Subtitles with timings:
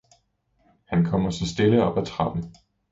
[0.85, 2.55] han kommer så stille op ad trappen.